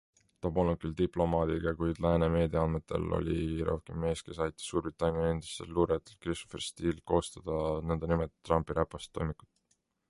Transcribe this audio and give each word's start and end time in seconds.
Ta 0.43 0.49
polnud 0.53 0.77
küll 0.83 0.93
diplomaadiga, 1.01 1.73
kuid 1.81 1.99
lääne 2.05 2.29
meedia 2.35 2.63
andmetel 2.67 3.05
oli 3.17 3.37
Jerovinkin 3.59 4.01
mees, 4.05 4.25
kes 4.31 4.41
aitas 4.47 4.67
Suurbritannia 4.71 5.29
endisel 5.35 5.71
luurajal 5.77 6.17
Christopher 6.25 6.67
Steele'il 6.71 7.05
koostada 7.15 7.61
nõndanimetatud 7.93 8.51
Trumpi 8.51 8.81
räpast 8.83 9.17
toimikut. 9.21 9.53